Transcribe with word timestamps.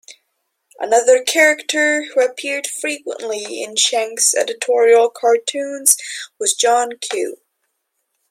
Another 0.79 1.21
character 1.23 2.05
who 2.05 2.21
appeared 2.21 2.65
frequently 2.65 3.61
in 3.61 3.75
Shanks' 3.75 4.33
editorial 4.33 5.11
cartoons 5.11 5.95
was 6.39 6.55
John 6.55 6.93
Q. 6.99 7.37